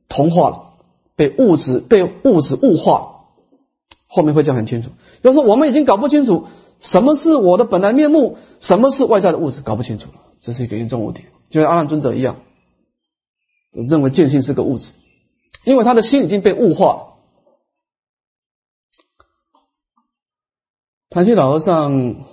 [0.08, 0.72] 同化了，
[1.14, 3.26] 被物质被物质物化，
[4.08, 4.90] 后面会讲很清楚。
[5.22, 6.46] 就是我们已经搞不清楚
[6.80, 11.22] 什么是我的本来面目，什么是外在的物质，搞不清楚了，这是一个严重问题。
[11.54, 12.40] 就像阿难尊者一样，
[13.70, 14.92] 认为见性是个物质，
[15.64, 17.14] 因为他的心已经被物化。
[21.10, 22.24] 谭旭老和尚。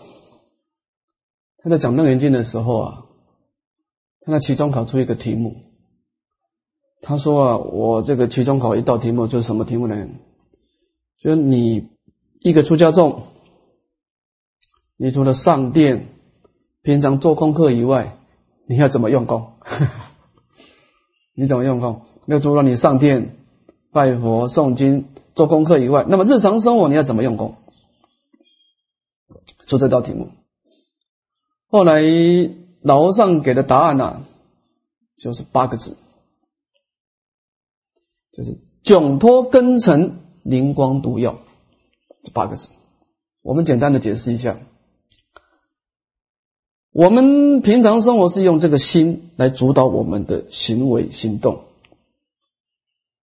[1.64, 3.06] 他在讲《楞严经》的时候啊，
[4.22, 5.62] 他在期中考出一个题目，
[7.04, 10.08] 他说啊，我这个期中考一道题目就是什么题目呢？
[11.20, 11.92] 就是你
[12.40, 13.28] 一个出家众，
[14.98, 16.08] 你除了上殿、
[16.82, 18.18] 平常做功课以外，
[18.68, 19.54] 你要怎么用功？
[21.36, 22.04] 你怎么用功？
[22.26, 23.36] 那除了你上殿、
[23.92, 27.56] 拜佛、诵经、做功课以外，那么日常生活你要怎么用功？
[29.68, 30.30] 做这道题目。
[31.68, 32.02] 后来
[32.82, 34.24] 老和尚给的答案呢，
[35.18, 35.98] 就是八个字，
[38.34, 41.40] 就是窘脱根尘，灵光毒药，
[42.24, 42.70] 这八个字。
[43.42, 44.60] 我们简单的解释一下，
[46.94, 51.62] 我们平常生活是用这个心来主导我们的行为行动，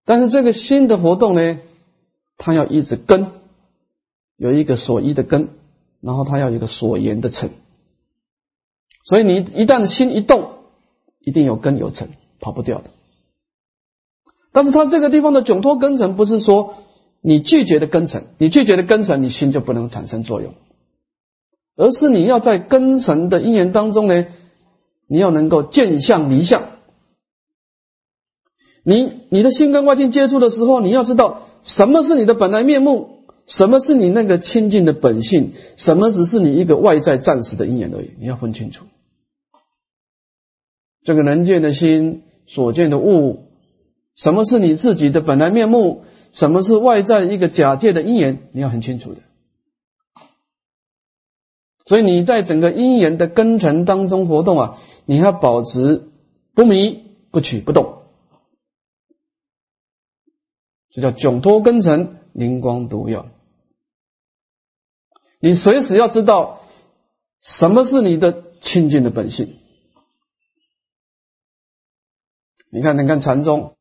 [0.07, 1.59] 但是这个心的活动呢，
[2.39, 3.27] 它要一直根，
[4.37, 5.51] 有一个所依的根，
[6.01, 7.51] 然后它要有一个所言的尘。
[9.05, 10.51] 所以你一旦心一动，
[11.21, 12.91] 一定有根有尘，跑不掉的。
[14.51, 16.77] 但是它这个地方的窘脱根尘，不是说
[17.21, 20.55] 你拒绝的根尘，你拒绝的根尘，你心就不能产生作用，
[21.79, 24.27] 而是你要在根尘的因缘当中呢，
[25.07, 26.65] 你要能够见相离相。
[28.83, 38.85] 你你的心跟外境接触的时候，你要知道什么是你的本来面目，什么是你那个清净的本性，什么只是你一个外在暂时的因缘而已，你要分清楚。
[41.05, 43.45] 这个人见的心所见的物，
[44.17, 46.03] 什么是你自己的本来面目？
[46.33, 48.39] 什么是外在一个假借的因缘？
[48.51, 49.21] 你要很清楚的。
[51.89, 56.11] 所以你在整个因缘的根尘当中活动啊，你要保持
[56.55, 58.03] 不迷、不取、不动，
[60.91, 63.27] 这叫窘脱根尘，灵光毒药。
[65.41, 66.61] 你随时要知道
[67.41, 69.57] 什么是你的清净的本性。
[72.71, 73.77] 你看，你看禅宗，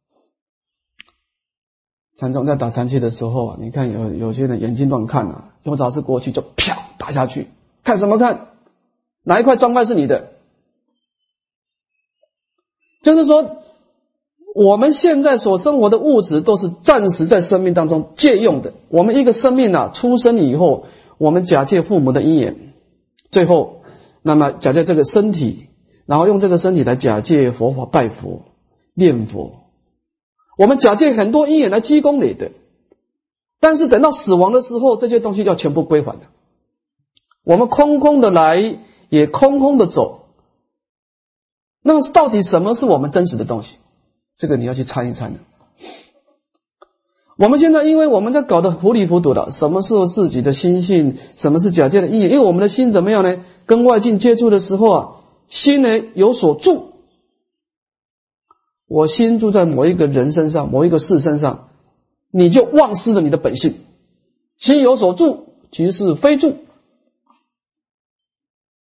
[2.15, 7.49] 禅宗在打禅期的时候啊，你看有有些人眼睛乱看啊，用爪子过去就啪打下去，
[7.87, 8.49] 看什么看？
[9.23, 10.33] 哪一块砖块是你的？
[13.01, 13.61] 就是说，
[14.55, 18.73] 我们现在所生活的物质都是暂时在生命当中借用的。
[18.89, 22.73] 我们一个生命啊，出生以后，我们假借父母的因缘，
[23.31, 23.83] 最后
[24.21, 25.67] 那么假借这个身体，
[26.05, 28.41] 然后用这个身体来假借佛法拜佛。
[28.95, 29.61] 念佛，
[30.57, 32.49] 我们假借很多因缘来积功累德，
[33.61, 36.25] 但是等到死亡的时候，这些东西要全部归还的。
[37.47, 40.25] 我们空空的来，也空空的走。
[41.81, 43.77] 那么，到底什么是我们真实的东西？
[44.35, 45.39] 这个你要去参一参的。
[47.37, 52.23] 我们现在，因为我们在搞得糊里糊涂的，什么是自己的心性，什么是假借的意义？
[52.23, 53.41] 因为我们的心怎么样呢？
[53.65, 55.09] 跟外境接触的时候啊，
[55.47, 56.95] 心呢有所住。
[58.89, 61.69] 我心住在某一个人身上，某一个事身上，
[62.29, 63.75] 你就忘失了你的本性。
[64.57, 66.57] 心有所住，即是非住。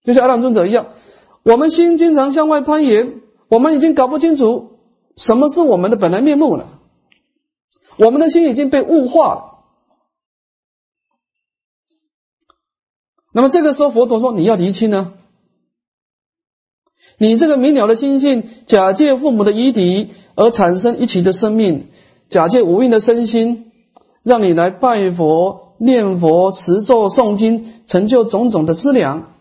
[0.07, 0.87] 就像阿难尊者一样，
[1.43, 4.79] 我们心经常向外攀岩，我们已经搞不清楚
[5.17, 6.79] 什么是我们的本来面目了。
[7.99, 9.53] 我们的心已经被物化了。
[13.33, 15.15] 那么这个时候，佛陀说：“你要离清呢？”
[17.19, 21.89] 你这个明了的心性，假借父母的遗体而产生一起的生命，
[22.29, 23.73] 假借无印的身心，
[24.23, 29.33] 让你来拜佛、念佛、持咒、诵经，成就种种的资粮。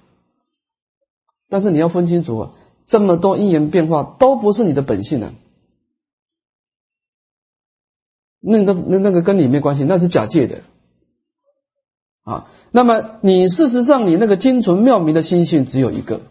[1.49, 2.51] 但是你要分清楚啊，
[2.87, 5.33] 这么多因缘变化都不是你的本性啊。
[8.41, 10.61] 那个那那个跟你没关系，那是假借的
[12.23, 12.47] 啊。
[12.71, 16.21] 那么你事实上你那个精纯妙明的心性只有一个，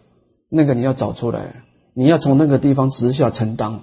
[0.49, 1.63] 那个你要找出来，
[1.93, 3.81] 你要从那个地方直下承担。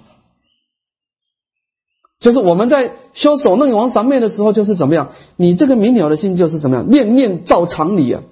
[2.19, 5.11] 就是我们在修守楞王三昧的时候，就是怎么样？
[5.35, 6.89] 你这个明了的心就是怎么样？
[6.89, 8.23] 念念照常理啊！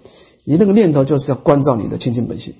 [0.45, 2.56] 你那个念头就是要关照你的清净本性。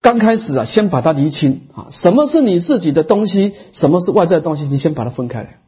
[0.00, 5.58] 刚开始啊，先把它厘清啊，什么是你自己的东西，什么是外在的东西，你先把它分开来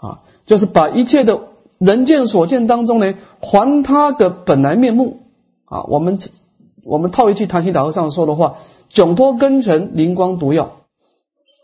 [0.00, 1.48] 啊，就是把一切的
[1.78, 5.22] 人见所见当中呢，还它的本来面目
[5.64, 5.84] 啊。
[5.84, 6.18] 我们
[6.84, 8.58] 我们套一句谭鑫老和尚说的话。
[8.88, 10.76] 窘脱根尘，灵光毒药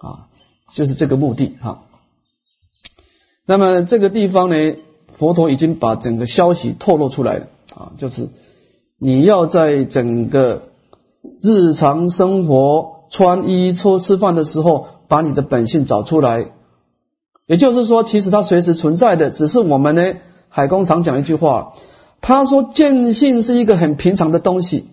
[0.00, 0.26] 啊，
[0.72, 1.84] 就是这个目的哈。
[3.46, 4.56] 那么这个地方呢，
[5.14, 7.46] 佛陀已经把整个消息透露出来了
[7.76, 8.28] 啊，就是
[8.98, 10.64] 你要在整个
[11.40, 16.52] 日常生活穿衣、吃吃饭的时候，把你的本性找出来。
[17.46, 20.14] 也就是说，其实它随时存在的，只是我们呢，
[20.48, 21.74] 海公常讲一句话，
[22.20, 24.88] 他说见性是一个很平常的东西。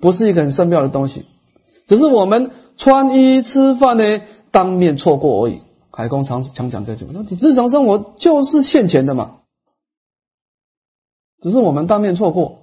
[0.00, 1.26] 不是一个很深妙的东西，
[1.86, 5.60] 只是我们穿衣吃饭呢，当面错过而已。
[5.90, 9.40] 海公常常讲这句话，说日常生活就是现钱的嘛，
[11.42, 12.59] 只是我们当面错过。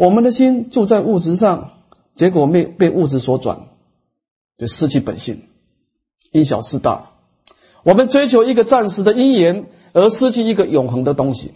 [0.00, 1.72] 我们的心住在物质上，
[2.14, 3.68] 结果被被物质所转，
[4.56, 5.42] 就失去本性，
[6.32, 7.10] 因小失大。
[7.84, 11.52] 我们追求一个暂时的因缘，而失去一个永恒的东西。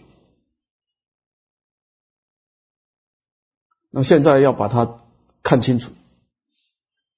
[3.89, 4.97] 那么现在要把它
[5.41, 5.91] 看清楚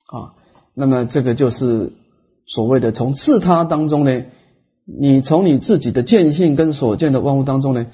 [0.05, 0.33] 啊，
[0.73, 1.91] 那么这个就是
[2.45, 4.23] 所谓的从自他当中呢，
[4.85, 7.87] 你从你自己的见性跟所见的万物当中呢，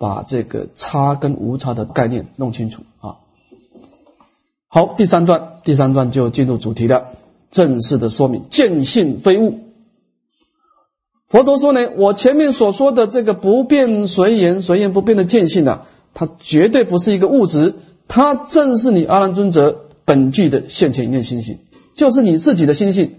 [0.00, 3.18] 把这个差跟无差的概念弄清楚啊。
[4.66, 7.08] 好，第三段，第三段就进入主题了，
[7.50, 9.58] 正式的说明见性非物。
[11.28, 15.82] 佛陀说呢，我前面所说的这个不变随缘、随缘不变的见性呢，
[16.14, 17.74] 它绝对不是一个物质。
[18.08, 21.58] 它正是你阿难尊者本具的现前一念心性，
[21.94, 23.16] 就是你自己的心性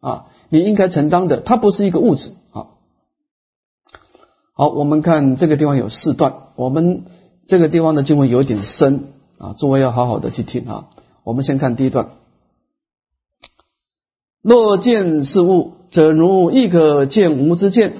[0.00, 1.40] 啊，你应该承担的。
[1.40, 2.32] 它不是一个物质。
[4.60, 7.04] 好，我们看这个地方有四段，我们
[7.46, 9.04] 这个地方的经文有点深
[9.38, 10.88] 啊，诸位要好好的去听啊。
[11.24, 12.10] 我们先看第一段：
[14.42, 17.92] 若见是物，则如亦可见无之见；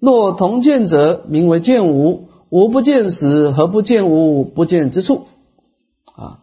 [0.00, 2.30] 若同见者，名为见无。
[2.48, 5.26] 无不见时，何不见无不见之处？
[6.16, 6.40] 啊，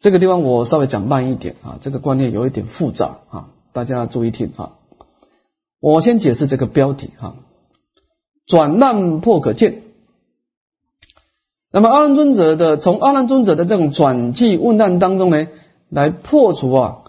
[0.00, 4.72] 这个地方我稍微讲慢一点啊，这个观念有一点复杂啊，大家注意听啊。
[5.78, 7.36] 我先解释这个标题哈，
[8.46, 9.82] 转难破可见。
[11.70, 15.48] 那么阿难尊者的从阿难尊者的这种转际问难当中呢，
[15.88, 17.04] 来破除啊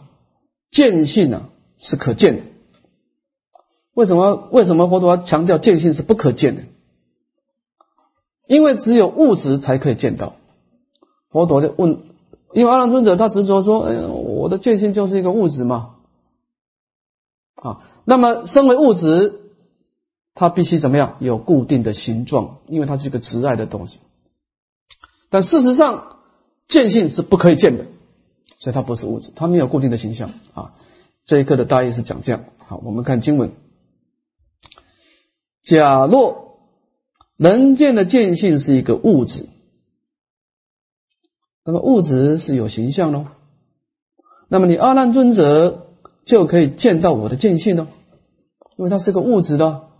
[0.71, 2.41] 见性呢是可见的。
[3.93, 6.63] 为什么为什么佛陀要强调见性是不可见的？
[8.47, 10.35] 因为只有物质才可以见到。
[11.29, 11.99] 佛陀就问，
[12.53, 15.95] 因为阿难尊者他执着说，哎，我的见性就是一个物质嘛，
[17.55, 19.41] 啊，那么身为物质，
[20.35, 21.17] 它必须怎么样？
[21.19, 23.99] 有固定的形状，因为它是一个执爱的东西。
[25.29, 26.17] 但事实上，
[26.67, 27.85] 见性是不可以见的，
[28.57, 30.73] 所以它不是物质，它没有固定的形象啊。
[31.25, 32.45] 这一课的大意是讲这样。
[32.57, 33.51] 好，我们看经文：
[35.61, 36.57] 假若
[37.37, 39.47] 能见的见性是一个物质。
[41.63, 43.27] 那么物质是有形象喽，
[44.49, 45.87] 那么你阿难尊者
[46.25, 47.87] 就可以见到我的见性喽，
[48.77, 49.92] 因为它是个物质的。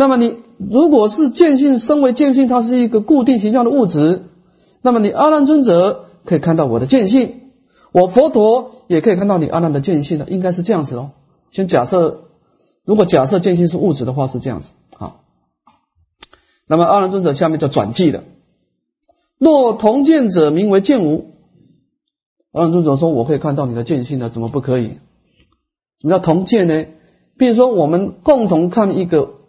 [0.00, 4.24] 那么你如果是见性，身为见性，它是一个固定形象的物质，
[4.80, 7.40] 那么你阿难尊者可以看到我的见性，
[7.92, 11.10] 我佛陀也可以看到你阿难的见性的，应该是这样子哦。
[11.50, 12.22] 先假设，
[12.86, 15.16] 如果假设见性是物质的话，是这样子啊。
[16.66, 18.24] 那么阿难尊者下面叫转记的。
[19.36, 21.26] 若同见者，名为见无。
[22.52, 24.98] 阿难尊者说：“我可以看到你的见性的，怎么不可以？
[26.00, 26.86] 什么叫同见呢？
[27.36, 29.39] 比如说，我们共同看一个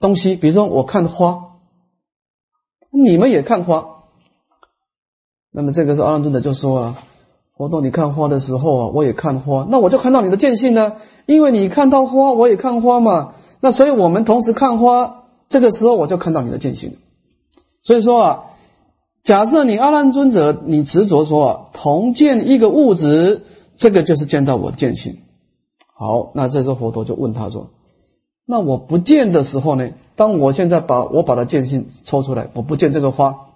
[0.00, 1.56] 东西，比如说我看花，
[2.90, 4.04] 你们也看花。
[5.52, 7.02] 那么这个时候，阿难尊者就说啊：
[7.56, 10.96] 佛陀，你看花的时候啊，我也看花，那我就看到你的见性呢，
[11.26, 13.34] 因为你看到花，我也看花嘛。
[13.60, 16.96] 那所以我们同时看花，这个时候我就看到你的见性。
[17.82, 18.44] 所以说啊。”
[19.24, 23.42] 假设你阿难尊者，你执着说啊同见一个物质，
[23.76, 25.18] 这个就是见到我的见性。
[25.94, 27.68] 好，那这时候佛陀就问他说
[28.50, 29.90] ：“那我不见的时候呢？
[30.16, 33.50] 当我现在把我把它见性抽出来，我不见这个花。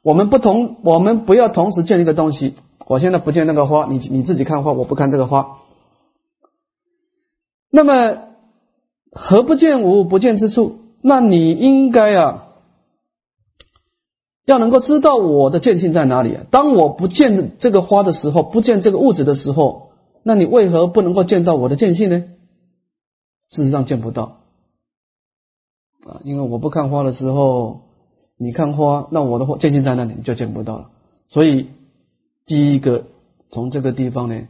[0.00, 2.54] 我们不同，我们不要同时见一个东西。
[2.86, 5.58] 我现在不见那个花，你你自己看花，我不看这个花。
[7.70, 8.16] 那么
[9.12, 10.78] 何不见无不见之处？
[11.02, 12.46] 那你应该啊，
[14.46, 16.38] 要能够知道我的见性在哪里。
[16.50, 19.90] 当我不见这个花的时候，不见这个物质的时候，
[20.22, 22.24] 那你为何不能够见到我的见性呢？
[23.50, 24.40] 事实上见不到
[26.06, 27.82] 啊，因为我不看花的时候，
[28.36, 30.90] 你看花，那我的见性在那里，你就见不到了。
[31.26, 31.70] 所以
[32.46, 33.06] 第一个
[33.50, 34.48] 从这个地方呢，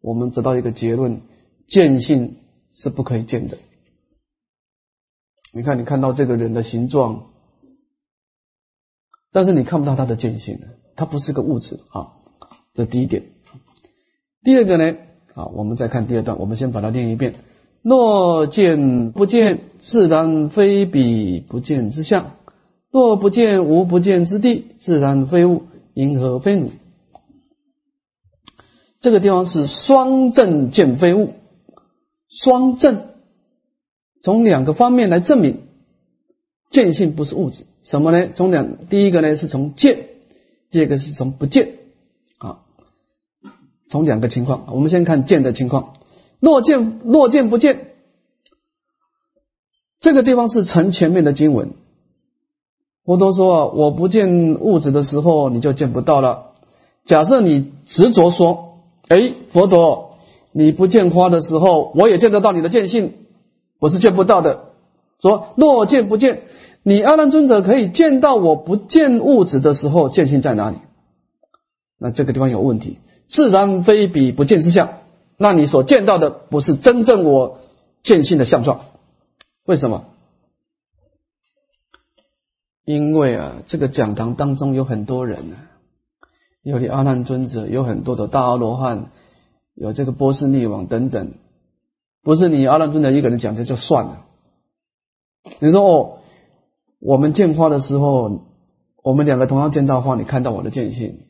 [0.00, 1.20] 我们得到一个结论：
[1.66, 2.38] 见性
[2.70, 3.58] 是不可以见的。
[5.52, 7.26] 你看，你看到这个人的形状，
[9.32, 12.12] 但是你看不到他的见性的，他不是个物质啊。
[12.74, 13.24] 这第一点。
[14.42, 14.96] 第二个呢，
[15.34, 17.34] 啊，我们再看第二段，我们先把它念一遍。
[17.88, 22.32] 若见不见，自然非彼不见之相；
[22.90, 26.72] 若不见无不见之地，自然非物，因何非汝？
[28.98, 31.34] 这个地方是双证见非物，
[32.28, 33.04] 双证
[34.20, 35.58] 从两个方面来证明
[36.72, 37.66] 见性不是物质。
[37.84, 38.30] 什么呢？
[38.34, 40.08] 从两，第一个呢是从见，
[40.72, 41.74] 第二个是从不见
[42.38, 42.62] 啊。
[43.88, 45.92] 从两个情况，我们先看见的情况。
[46.40, 47.92] 若见若见不见，
[50.00, 51.74] 这个地方是成前面的经文。
[53.04, 56.52] 佛陀说啊，我不见物质的时候，你就见不到了。
[57.04, 58.78] 假设你执着说，
[59.08, 60.16] 哎，佛陀，
[60.52, 63.14] 你不见花的时候，我也见得到你的见性，
[63.78, 64.64] 我是见不到的。
[65.20, 66.42] 说若见不见，
[66.82, 70.78] 你阿难尊者可以见到我不见物质的时候，见性在哪里？
[71.98, 74.90] 那这个地方有问题，自然非彼不见之相。
[75.36, 77.60] 那你所见到的不是真正我
[78.02, 78.86] 见性的相状，
[79.64, 80.04] 为什么？
[82.84, 85.56] 因为啊，这个讲堂当中有很多人呢，
[86.62, 89.10] 有你阿难尊者，有很多的大阿罗汉，
[89.74, 91.32] 有这个波斯匿王等等，
[92.22, 94.24] 不是你阿难尊者一个人讲的就算了。
[95.58, 96.18] 你说哦，
[97.00, 98.46] 我们见花的时候，
[99.02, 101.25] 我们两个同样见到花，你看到我的见性。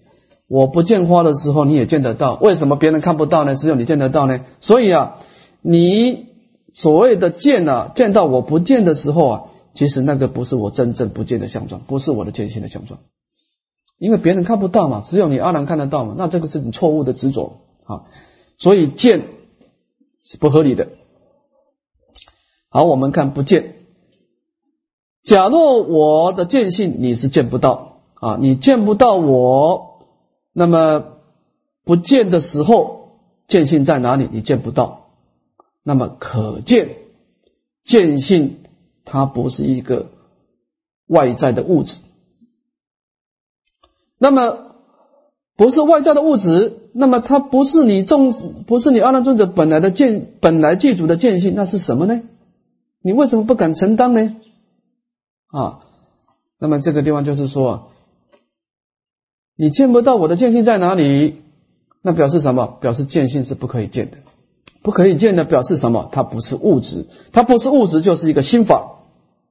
[0.49, 2.35] 我不见花的时候，你也见得到。
[2.35, 3.57] 为什么别人看不到呢？
[3.57, 4.45] 只有你见得到呢？
[4.61, 5.19] 所以啊，
[5.61, 6.27] 你
[6.73, 9.43] 所谓的见啊，见到我不见的时候啊，
[9.75, 13.01] 其实那个不是我真正不见的相状，不是我的见性的相状。
[13.99, 16.15] 因为别人看不到嘛，只有你阿难看得到嘛。
[16.17, 18.05] 那这个是你错误的执着啊。
[18.59, 19.23] 所以见
[20.23, 20.89] 是不合理的。
[22.69, 23.75] 好，我们看不见。
[25.25, 29.96] 假若我的见性你是见不到啊，你见不到我。
[30.59, 31.19] 那么
[31.85, 34.27] 不见的时候，见性在哪里？
[34.33, 35.11] 你见不到。
[35.83, 36.97] 那么可见
[37.85, 38.61] 见性，
[39.05, 40.07] 它不是一个
[41.09, 42.01] 外在的物质。
[44.17, 44.77] 那么
[45.57, 48.33] 不是外在的物质，那么它不是你众，
[48.65, 52.23] 不是你阿难尊者本来的见，本来具足的见性，那是什么呢？
[53.03, 54.37] 你为什么不敢承担呢？
[55.49, 55.81] 啊，
[56.59, 57.91] 那么这个地方就是说。
[59.57, 61.43] 你见不到我的见性在哪里？
[62.03, 62.79] 那表示什么？
[62.81, 64.19] 表示见性是不可以见的，
[64.83, 66.09] 不可以见的表示什么？
[66.13, 68.99] 它不是物质，它不是物质，就是一个心法，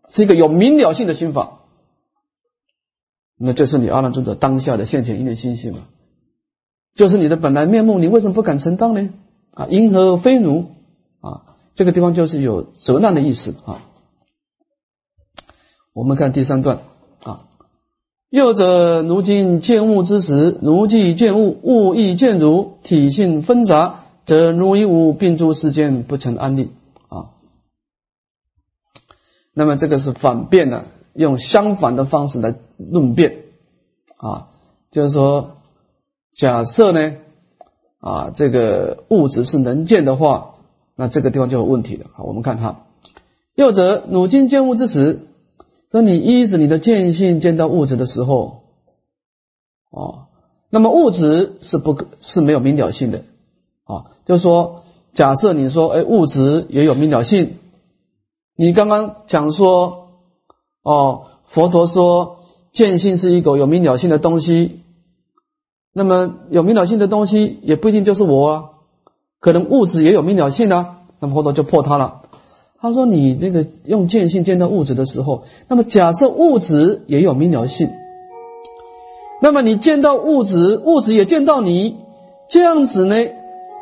[0.09, 1.59] 是一个有明了性的心法。
[3.37, 5.79] 那就是你阿难尊者当下的现前一念心性嘛，
[6.93, 9.09] 就是你的本来面目，你为什么不敢承当呢？
[9.53, 10.67] 啊，因何非奴？
[11.19, 13.81] 啊，这个地方就是有责难的意思啊。
[15.93, 16.79] 我们看第三段。
[18.35, 26.71] 又者，如今见物之时，如既见物，物亦见如，体性纷杂，则如一物并诸世间，不成安立
[27.07, 27.31] 啊。
[29.53, 30.83] 那么这个是反辩的，
[31.13, 33.43] 用相反的方式来论辩
[34.17, 34.49] 啊，
[34.91, 35.55] 就是说，
[36.33, 37.13] 假设呢
[38.01, 40.55] 啊，这个物质是能见的话，
[40.97, 42.07] 那这个地方就有问题了。
[42.13, 42.83] 好，我们看哈，
[43.55, 45.21] 又者，如今见物之时。
[45.91, 48.63] 说你依着你的见性见到物质的时候，
[49.91, 50.25] 哦，
[50.69, 53.23] 那么物质是不是没有明了性的
[53.85, 54.11] 啊？
[54.25, 54.83] 就是说，
[55.13, 57.57] 假设你说，哎，物质也有明了性，
[58.57, 60.09] 你刚刚讲说，
[60.83, 62.39] 哦，佛陀说
[62.73, 64.81] 见性是一个有明了性的东西，
[65.93, 68.69] 那么有明了性的东西也不一定就是我啊，
[69.39, 72.23] 可能物质也有明了性啊，那么佛陀就破它了。
[72.85, 77.89] 他说：“你这个用见性见到物质的时候，那么假设物质也有明了性，
[79.41, 81.97] 那么你见到物质，物质也见到你，
[82.47, 83.15] 这样子呢，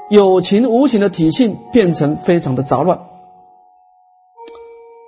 [0.10, 3.02] 有情无情的体性变成非常的杂乱。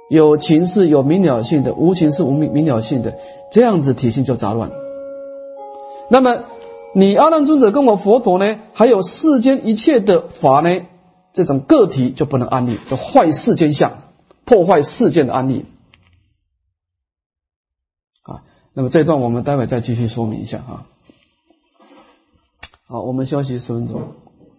[0.09, 3.15] 有情是有明了性的，无情是无明明了性的，
[3.49, 4.71] 这样子体性就杂乱。
[6.09, 6.43] 那么
[6.93, 10.81] 你阿难尊者跟我佛陀呢，还有世间一切的法呢，
[11.35, 14.01] 这种个体就不能安利，就坏世间相，
[14.45, 15.65] 破坏世间的安利。
[18.23, 18.41] 啊，
[18.73, 20.87] 那么这段我们待会再继续说明一下啊。
[22.87, 24.15] 好，我们休息十分钟。